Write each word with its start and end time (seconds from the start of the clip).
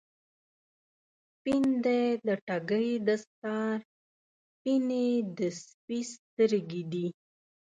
سپین 1.31 1.63
دی 1.85 2.03
د 2.27 2.29
ټګۍ 2.47 2.87
دستار، 3.07 3.77
سپینې 4.49 5.07
د 5.37 5.39
سپي 5.61 5.99
سترګی 6.13 6.83
دي 6.91 7.07